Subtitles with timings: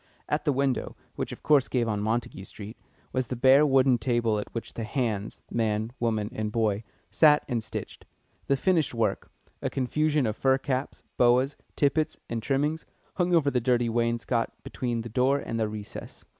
[0.27, 2.75] At the window, which, of course, gave on Montague Street,
[3.13, 7.63] was the bare wooden table at which the "hands" man, woman, and boy sat and
[7.63, 8.07] stitched.
[8.47, 9.29] The finished work
[9.61, 12.83] a confusion of fur caps, boas, tippets, and trimmings
[13.17, 16.25] hung over the dirty wainscot between the door and the recess.